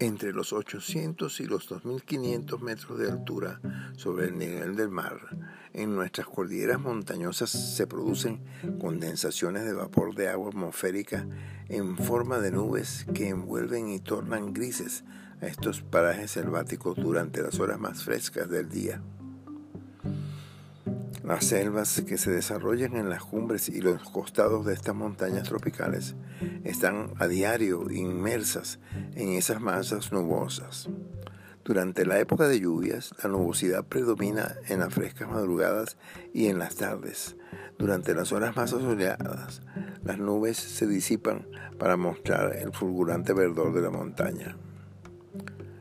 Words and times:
entre 0.00 0.32
los 0.32 0.52
800 0.52 1.40
y 1.40 1.46
los 1.46 1.68
2500 1.68 2.60
metros 2.60 2.98
de 2.98 3.10
altura 3.10 3.60
sobre 3.96 4.26
el 4.26 4.38
nivel 4.38 4.76
del 4.76 4.88
mar, 4.88 5.18
en 5.72 5.94
nuestras 5.94 6.26
cordilleras 6.26 6.80
montañosas 6.80 7.50
se 7.50 7.86
producen 7.86 8.40
condensaciones 8.80 9.64
de 9.64 9.74
vapor 9.74 10.14
de 10.14 10.28
agua 10.28 10.48
atmosférica 10.48 11.26
en 11.68 11.96
forma 11.96 12.38
de 12.38 12.50
nubes 12.50 13.06
que 13.14 13.28
envuelven 13.28 13.88
y 13.88 14.00
tornan 14.00 14.52
grises 14.52 15.04
a 15.40 15.46
estos 15.46 15.82
parajes 15.82 16.32
selváticos 16.32 16.96
durante 16.96 17.42
las 17.42 17.60
horas 17.60 17.78
más 17.78 18.02
frescas 18.04 18.48
del 18.48 18.68
día. 18.68 19.02
Las 21.28 21.44
selvas 21.44 22.02
que 22.06 22.16
se 22.16 22.30
desarrollan 22.30 22.96
en 22.96 23.10
las 23.10 23.22
cumbres 23.22 23.68
y 23.68 23.82
los 23.82 24.02
costados 24.08 24.64
de 24.64 24.72
estas 24.72 24.94
montañas 24.94 25.46
tropicales 25.46 26.16
están 26.64 27.10
a 27.18 27.26
diario 27.26 27.90
inmersas 27.90 28.78
en 29.14 29.34
esas 29.34 29.60
masas 29.60 30.10
nubosas. 30.10 30.88
Durante 31.66 32.06
la 32.06 32.18
época 32.18 32.48
de 32.48 32.60
lluvias, 32.60 33.14
la 33.22 33.28
nubosidad 33.28 33.84
predomina 33.84 34.56
en 34.68 34.80
las 34.80 34.94
frescas 34.94 35.28
madrugadas 35.28 35.98
y 36.32 36.46
en 36.46 36.58
las 36.58 36.76
tardes. 36.76 37.36
Durante 37.78 38.14
las 38.14 38.32
horas 38.32 38.56
más 38.56 38.72
asoleadas, 38.72 39.60
las 40.04 40.18
nubes 40.18 40.56
se 40.56 40.86
disipan 40.86 41.46
para 41.78 41.98
mostrar 41.98 42.56
el 42.56 42.72
fulgurante 42.72 43.34
verdor 43.34 43.74
de 43.74 43.82
la 43.82 43.90
montaña. 43.90 44.56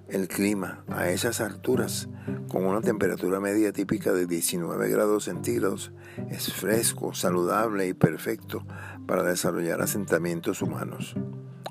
El 0.09 0.27
clima 0.27 0.83
a 0.89 1.09
esas 1.09 1.39
alturas, 1.39 2.09
con 2.48 2.66
una 2.66 2.81
temperatura 2.81 3.40
media 3.40 3.72
típica 3.72 4.13
de 4.13 4.26
19 4.26 4.90
grados 4.90 5.26
centígrados, 5.26 5.91
es 6.30 6.52
fresco, 6.53 7.13
saludable 7.13 7.88
y 7.88 7.94
perfecto 7.94 8.66
para 9.05 9.23
desarrollar 9.23 9.81
asentamientos 9.81 10.62
humanos. 10.62 11.16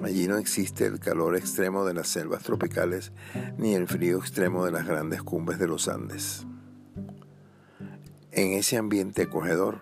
Allí 0.02 0.28
no 0.28 0.36
existe 0.36 0.84
el 0.84 1.00
calor 1.00 1.36
extremo 1.36 1.86
de 1.86 1.94
las 1.94 2.08
selvas 2.08 2.42
tropicales 2.42 3.12
ni 3.56 3.74
el 3.74 3.88
frío 3.88 4.18
extremo 4.18 4.64
de 4.64 4.72
las 4.72 4.86
grandes 4.86 5.22
cumbres 5.22 5.58
de 5.58 5.68
los 5.68 5.88
Andes. 5.88 6.46
En 8.32 8.52
ese 8.52 8.76
ambiente 8.76 9.22
acogedor 9.22 9.80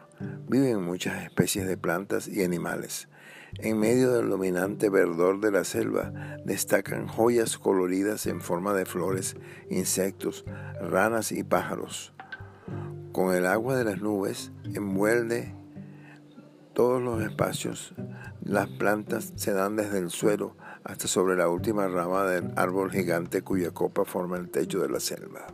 viven 0.49 0.83
muchas 0.83 1.25
especies 1.25 1.67
de 1.67 1.77
plantas 1.77 2.29
y 2.29 2.45
animales, 2.45 3.09
en 3.59 3.79
medio 3.79 4.13
del 4.13 4.29
dominante 4.29 4.91
verdor 4.91 5.41
de 5.41 5.51
la 5.51 5.65
selva 5.65 6.13
destacan 6.45 7.07
joyas 7.07 7.59
coloridas 7.59 8.27
en 8.27 8.41
forma 8.41 8.75
de 8.75 8.85
flores, 8.85 9.37
insectos, 9.71 10.45
ranas 10.81 11.33
y 11.33 11.45
pájaros. 11.45 12.13
Con 13.13 13.35
el 13.35 13.47
agua 13.47 13.77
de 13.77 13.85
las 13.85 14.01
nubes 14.01 14.53
envuelve 14.75 15.55
todos 16.75 17.01
los 17.01 17.23
espacios. 17.23 17.95
Las 18.43 18.69
plantas 18.69 19.33
se 19.37 19.53
dan 19.53 19.77
desde 19.77 19.99
el 19.99 20.11
suelo 20.11 20.57
hasta 20.83 21.09
sobre 21.09 21.37
la 21.37 21.49
última 21.49 21.87
rama 21.89 22.25
del 22.25 22.53
árbol 22.57 22.91
gigante 22.91 23.43
cuya 23.43 23.71
copa 23.71 24.05
forma 24.05 24.37
el 24.37 24.51
techo 24.51 24.81
de 24.81 24.91
la 24.91 25.01
selva. 25.01 25.47